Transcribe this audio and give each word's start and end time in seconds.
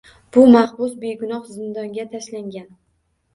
Bu 0.35 0.45
mahbus 0.53 0.95
begunoh 1.03 1.45
zindonga 1.59 2.07
tashlangan. 2.15 2.67